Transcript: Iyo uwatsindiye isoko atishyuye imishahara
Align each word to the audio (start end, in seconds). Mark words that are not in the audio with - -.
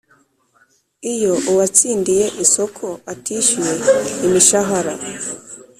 Iyo 1.13 1.33
uwatsindiye 1.51 2.25
isoko 2.43 2.85
atishyuye 3.11 3.73
imishahara 4.25 4.93